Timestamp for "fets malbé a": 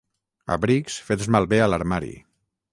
1.11-1.71